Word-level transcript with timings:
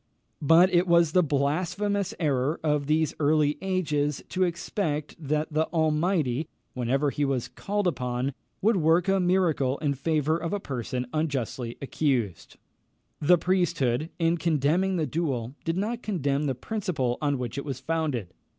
But 0.41 0.73
it 0.73 0.87
was 0.87 1.11
the 1.11 1.21
blasphemous 1.21 2.11
error 2.19 2.59
of 2.63 2.87
these 2.87 3.13
early 3.19 3.59
ages 3.61 4.23
to 4.29 4.41
expect 4.43 5.15
that 5.19 5.53
the 5.53 5.65
Almighty, 5.67 6.47
whenever 6.73 7.11
he 7.11 7.23
was 7.23 7.47
called 7.47 7.85
upon, 7.85 8.33
would 8.63 8.77
work 8.77 9.07
a 9.07 9.19
miracle 9.19 9.77
in 9.77 9.93
favour 9.93 10.39
of 10.39 10.53
a 10.53 10.59
person 10.59 11.05
unjustly 11.13 11.77
accused. 11.83 12.55
The 13.19 13.37
priesthood, 13.37 14.09
in 14.17 14.39
condemning 14.39 14.95
the 14.95 15.05
duel, 15.05 15.53
did 15.63 15.77
not 15.77 16.01
condemn 16.01 16.47
the 16.47 16.55
principle 16.55 17.19
on 17.21 17.37
which 17.37 17.59
it 17.59 17.63
was 17.63 17.79
founded. 17.79 18.29